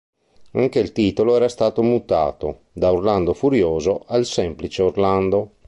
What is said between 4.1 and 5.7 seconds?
semplice "Orlando".